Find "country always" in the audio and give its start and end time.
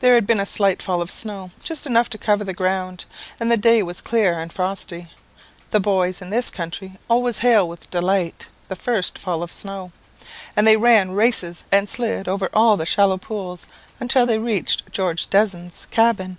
6.50-7.38